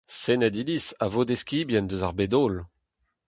Sened-Iliz 0.19 0.87
a 1.05 1.07
vod 1.13 1.29
eskibien 1.35 1.91
eus 1.93 2.03
ar 2.07 2.13
bed-holl. 2.17 2.55